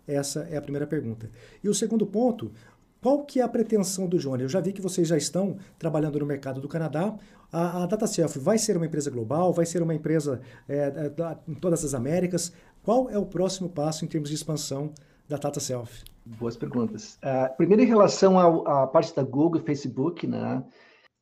[0.08, 1.30] Essa é a primeira pergunta.
[1.64, 2.52] E o segundo ponto,
[3.06, 4.42] qual que é a pretensão do Johnny?
[4.42, 7.16] Eu já vi que vocês já estão trabalhando no mercado do Canadá.
[7.52, 9.54] A, a DataSelf vai ser uma empresa global?
[9.54, 12.52] Vai ser uma empresa é, é em todas as Américas?
[12.82, 14.92] Qual é o próximo passo em termos de expansão
[15.30, 16.02] da DataSelf?
[16.26, 17.20] Boas perguntas.
[17.24, 20.64] Uh, primeiro, em relação à parte da Google e Facebook, né?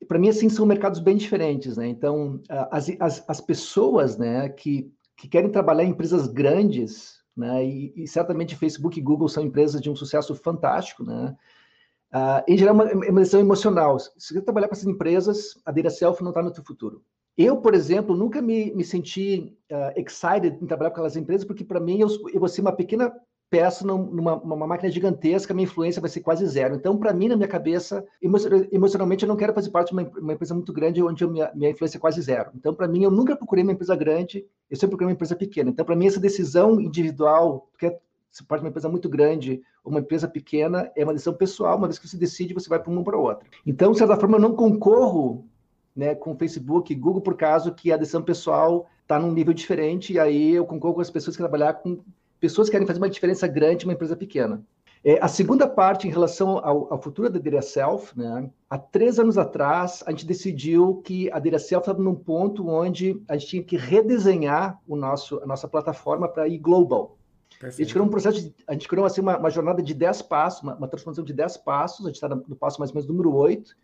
[0.07, 1.85] Para mim, assim, são mercados bem diferentes, né?
[1.85, 7.65] Então, uh, as, as, as pessoas, né, que, que querem trabalhar em empresas grandes, né?
[7.65, 11.35] E, e certamente Facebook e Google são empresas de um sucesso fantástico, né?
[12.13, 13.99] Uh, em geral, é uma, uma decisão emocional.
[13.99, 17.01] Se você trabalhar com essas empresas, a data self não está no teu futuro.
[17.35, 21.63] Eu, por exemplo, nunca me, me senti uh, excited em trabalhar com aquelas empresas, porque
[21.63, 23.11] para mim eu, eu vou ser uma pequena
[23.49, 26.73] peça numa, numa máquina gigantesca, minha influência vai ser quase zero.
[26.73, 28.03] Então, para mim, na minha cabeça,
[28.71, 31.69] emocionalmente, eu não quero fazer parte de uma, uma empresa muito grande onde minha, minha
[31.69, 32.49] influência é quase zero.
[32.55, 35.69] Então, para mim, eu nunca procurei uma empresa grande, eu sempre procurei uma empresa pequena.
[35.69, 37.95] Então, para mim, essa decisão individual, porque
[38.33, 41.87] você pode uma empresa muito grande ou uma empresa pequena, é uma decisão pessoal, uma
[41.87, 43.47] vez que você decide, você vai para uma ou para outra.
[43.63, 45.47] Então, de certa forma, eu não concorro
[45.95, 50.13] né, com Facebook e Google por causa que a decisão pessoal está num nível diferente,
[50.13, 51.99] e aí eu concordo com as pessoas que trabalhar com
[52.39, 54.65] pessoas que querem fazer uma diferença grande uma empresa pequena.
[55.05, 59.19] É, a segunda parte, em relação ao, ao futuro da Data Self, né, há três
[59.19, 63.47] anos atrás, a gente decidiu que a Data Self estava num ponto onde a gente
[63.47, 67.17] tinha que redesenhar o nosso, a nossa plataforma para ir global.
[67.59, 67.81] Perfeito.
[67.81, 70.21] A gente criou um processo, de, a gente criou assim, uma, uma jornada de 10
[70.23, 73.07] passos, uma, uma, transformação de 10 passos, a gente está no passo mais ou menos
[73.07, 73.75] número 8.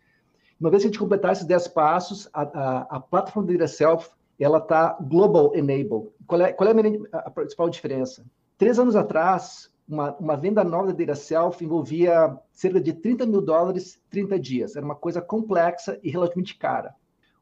[0.60, 3.68] Uma vez que a gente completar esses 10 passos, a, a, a plataforma do Data
[3.68, 6.10] Self, ela está global enabled.
[6.28, 6.74] Qual é, qual é
[7.12, 8.26] a, a, principal diferença?
[8.58, 13.42] Três anos atrás, uma, uma venda nova da Data Self envolvia cerca de 30 mil
[13.42, 14.76] dólares 30 dias.
[14.76, 16.94] Era uma coisa complexa e relativamente cara.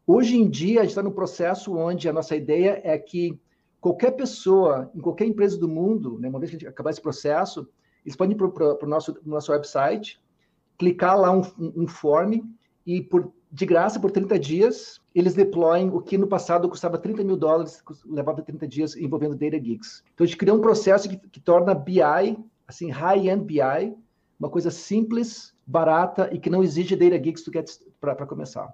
[0.05, 3.37] Hoje em dia, a gente está no processo onde a nossa ideia é que
[3.79, 7.67] qualquer pessoa, em qualquer empresa do mundo, né, uma vez que acabar esse processo,
[8.05, 10.19] eles podem ir para o nosso, nosso website,
[10.77, 12.41] clicar lá um, um form
[12.85, 17.23] e por, de graça, por 30 dias, eles deployem o que no passado custava 30
[17.23, 20.03] mil dólares, levava 30 dias envolvendo Data Geeks.
[20.13, 22.01] Então, a gente criou um processo que, que torna BI,
[22.67, 23.95] assim, high-end BI,
[24.39, 27.43] uma coisa simples, barata e que não exige Data Geeks
[27.99, 28.73] para começar.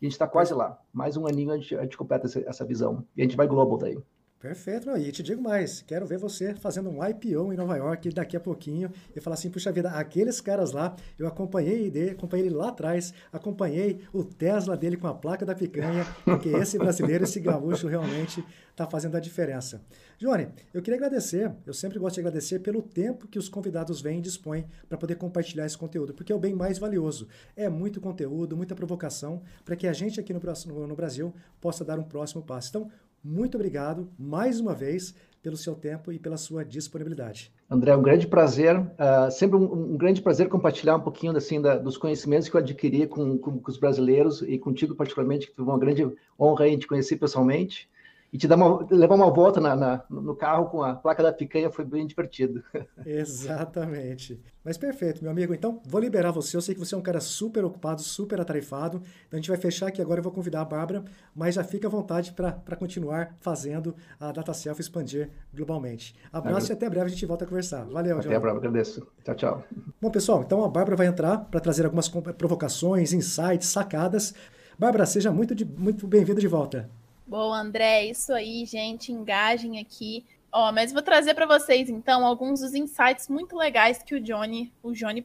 [0.00, 0.78] E a gente está quase lá.
[0.92, 3.04] Mais um aninho a gente, a gente completa essa, essa visão.
[3.16, 3.98] E a gente vai global daí.
[4.44, 8.10] Perfeito, não, e te digo mais, quero ver você fazendo um IPO em Nova York
[8.10, 12.54] daqui a pouquinho e falar assim, puxa vida, aqueles caras lá, eu acompanhei acompanhei ele
[12.54, 17.40] lá atrás, acompanhei o Tesla dele com a placa da picanha, porque esse brasileiro, esse
[17.40, 19.80] gaúcho realmente está fazendo a diferença.
[20.18, 24.18] Johnny, eu queria agradecer, eu sempre gosto de agradecer pelo tempo que os convidados vêm
[24.18, 27.28] e dispõem para poder compartilhar esse conteúdo, porque é o bem mais valioso.
[27.56, 31.98] É muito conteúdo, muita provocação, para que a gente aqui no, no Brasil possa dar
[31.98, 32.68] um próximo passo.
[32.70, 32.90] Então,
[33.24, 37.52] muito obrigado mais uma vez pelo seu tempo e pela sua disponibilidade.
[37.68, 41.76] André, um grande prazer, uh, sempre um, um, grande prazer compartilhar um pouquinho assim da,
[41.76, 45.64] dos conhecimentos que eu adquiri com, com, com, os brasileiros e contigo particularmente, que foi
[45.64, 46.06] uma grande
[46.38, 47.88] honra a te conhecer pessoalmente
[48.34, 51.32] e te dar uma, levar uma volta na, na, no carro com a placa da
[51.32, 52.64] picanha foi bem divertido.
[53.06, 54.42] Exatamente.
[54.64, 55.54] Mas perfeito, meu amigo.
[55.54, 56.56] Então, vou liberar você.
[56.56, 58.96] Eu sei que você é um cara super ocupado, super atarefado.
[59.28, 60.18] Então, a gente vai fechar aqui agora.
[60.18, 64.52] Eu vou convidar a Bárbara, mas já fica à vontade para continuar fazendo a Data
[64.52, 66.16] Self expandir globalmente.
[66.32, 67.84] Abraço e até breve a gente volta a conversar.
[67.84, 69.06] Valeu, Até breve, agradeço.
[69.22, 69.64] Tchau, tchau.
[70.02, 74.34] Bom, pessoal, então a Bárbara vai entrar para trazer algumas provocações, insights, sacadas.
[74.76, 76.90] Bárbara, seja muito, muito bem-vinda de volta.
[77.26, 80.24] Bom, André, isso aí, gente, engajem aqui.
[80.52, 84.72] Ó, mas vou trazer para vocês então alguns dos insights muito legais que o Johnny,
[84.82, 85.24] o Johnny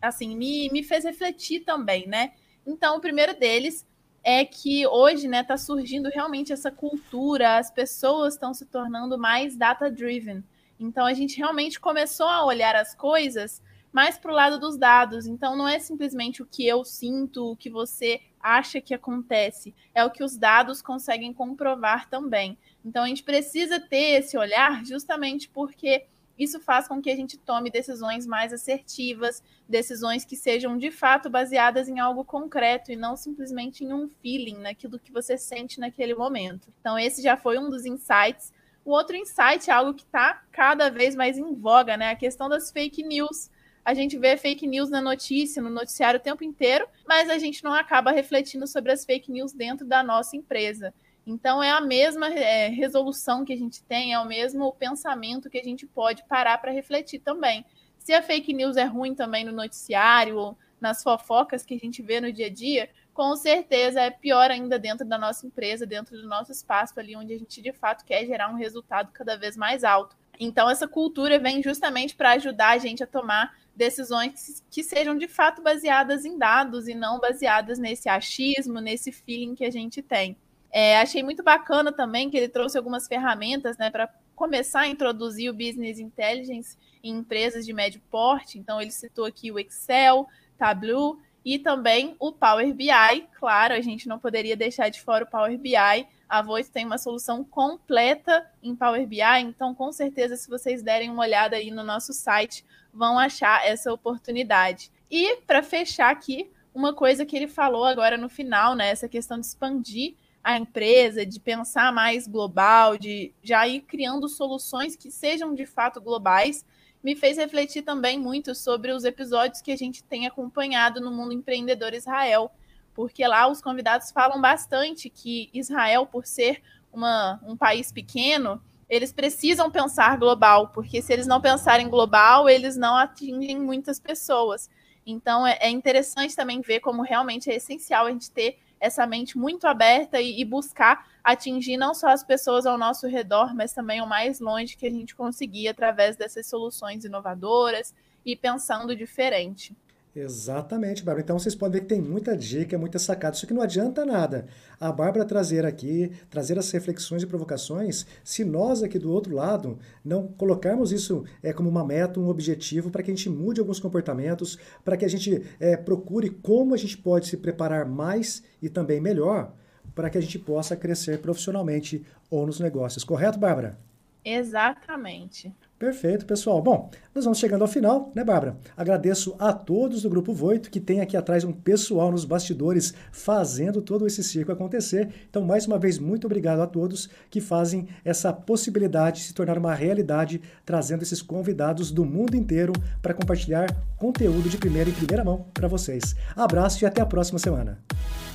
[0.00, 2.32] assim, me, me fez refletir também, né?
[2.66, 3.86] Então, o primeiro deles
[4.22, 9.56] é que hoje, né, está surgindo realmente essa cultura, as pessoas estão se tornando mais
[9.56, 10.44] data-driven.
[10.78, 13.62] Então a gente realmente começou a olhar as coisas
[13.92, 15.26] mais para o lado dos dados.
[15.26, 20.04] Então não é simplesmente o que eu sinto, o que você acha que acontece, é
[20.04, 22.58] o que os dados conseguem comprovar também.
[22.84, 26.06] Então a gente precisa ter esse olhar justamente porque
[26.38, 31.28] isso faz com que a gente tome decisões mais assertivas, decisões que sejam de fato
[31.30, 36.14] baseadas em algo concreto e não simplesmente em um feeling, naquilo que você sente naquele
[36.14, 36.72] momento.
[36.80, 38.52] Então, esse já foi um dos insights.
[38.84, 42.10] O outro insight é algo que está cada vez mais em voga, né?
[42.10, 43.50] A questão das fake news.
[43.84, 47.64] A gente vê fake news na notícia, no noticiário o tempo inteiro, mas a gente
[47.64, 50.94] não acaba refletindo sobre as fake news dentro da nossa empresa.
[51.26, 55.58] Então, é a mesma é, resolução que a gente tem, é o mesmo pensamento que
[55.58, 57.64] a gente pode parar para refletir também.
[57.98, 62.20] Se a fake news é ruim também no noticiário, nas fofocas que a gente vê
[62.20, 66.26] no dia a dia, com certeza é pior ainda dentro da nossa empresa, dentro do
[66.26, 69.84] nosso espaço ali, onde a gente de fato quer gerar um resultado cada vez mais
[69.84, 70.16] alto.
[70.38, 75.28] Então, essa cultura vem justamente para ajudar a gente a tomar decisões que sejam de
[75.28, 80.36] fato baseadas em dados e não baseadas nesse achismo, nesse feeling que a gente tem.
[80.70, 85.50] É, achei muito bacana também que ele trouxe algumas ferramentas né, para começar a introduzir
[85.50, 88.58] o Business Intelligence em empresas de médio porte.
[88.58, 90.26] Então, ele citou aqui o Excel,
[90.56, 93.28] Tableau e também o Power BI.
[93.38, 96.06] Claro, a gente não poderia deixar de fora o Power BI.
[96.28, 101.10] A Voice tem uma solução completa em Power BI, então com certeza, se vocês derem
[101.10, 104.90] uma olhada aí no nosso site, vão achar essa oportunidade.
[105.10, 109.38] E para fechar aqui, uma coisa que ele falou agora no final, né, essa questão
[109.38, 115.54] de expandir a empresa, de pensar mais global, de já ir criando soluções que sejam
[115.54, 116.64] de fato globais,
[117.02, 121.32] me fez refletir também muito sobre os episódios que a gente tem acompanhado no mundo
[121.32, 122.50] empreendedor Israel,
[122.94, 129.12] porque lá os convidados falam bastante que Israel, por ser uma, um país pequeno, eles
[129.12, 134.68] precisam pensar global, porque se eles não pensarem global, eles não atingem muitas pessoas.
[135.04, 139.38] Então é, é interessante também ver como realmente é essencial a gente ter essa mente
[139.38, 144.02] muito aberta e, e, buscar atingir não só as pessoas ao nosso redor, mas também
[144.02, 147.94] o mais longe que a gente conseguir através dessas soluções inovadoras
[148.26, 149.72] e pensando diferente.
[150.14, 151.22] Exatamente, Bárbara.
[151.22, 153.34] Então vocês podem ver que tem muita dica, muita sacada.
[153.34, 154.46] Isso que não adianta nada.
[154.78, 159.78] A Bárbara trazer aqui, trazer as reflexões e provocações, se nós aqui do outro lado
[160.04, 163.80] não colocarmos isso é, como uma meta, um objetivo, para que a gente mude alguns
[163.80, 168.68] comportamentos, para que a gente é, procure como a gente pode se preparar mais e
[168.68, 169.54] também melhor,
[169.94, 173.02] para que a gente possa crescer profissionalmente ou nos negócios.
[173.02, 173.78] Correto, Bárbara?
[174.22, 175.54] Exatamente.
[175.82, 176.62] Perfeito, pessoal.
[176.62, 178.56] Bom, nós vamos chegando ao final, né, Bárbara?
[178.76, 183.82] Agradeço a todos do Grupo Voito, que tem aqui atrás um pessoal nos bastidores fazendo
[183.82, 185.08] todo esse circo acontecer.
[185.28, 189.58] Então, mais uma vez, muito obrigado a todos que fazem essa possibilidade de se tornar
[189.58, 192.72] uma realidade, trazendo esses convidados do mundo inteiro
[193.02, 193.66] para compartilhar
[193.98, 196.14] conteúdo de primeira em primeira mão para vocês.
[196.36, 197.82] Abraço e até a próxima semana.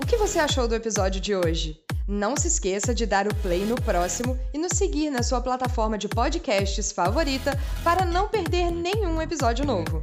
[0.02, 1.80] O que você achou do episódio de hoje?
[2.08, 5.98] Não se esqueça de dar o play no próximo e nos seguir na sua plataforma
[5.98, 10.02] de podcasts favorita para não perder nenhum episódio novo.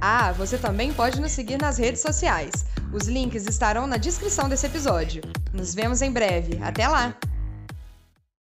[0.00, 2.66] Ah, você também pode nos seguir nas redes sociais.
[2.92, 5.22] Os links estarão na descrição desse episódio.
[5.52, 6.58] Nos vemos em breve.
[6.60, 7.16] Até lá!